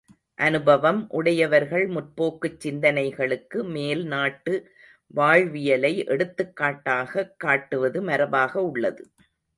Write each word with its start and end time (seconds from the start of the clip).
அனுபாவம் 0.37 1.09
உடையவர்கள் 1.09 1.87
முற்போக்குச் 1.87 2.57
சிந்தனைகளுக்கு 2.63 3.63
மேல் 3.69 4.03
நாட்டு 4.05 4.53
வாழ்வியலை 5.13 6.03
எடுத்துக்காட்டாகக் 6.05 7.35
காட்டுவது 7.37 8.01
மரபாக 8.01 8.63
உள்ளது. 8.63 9.05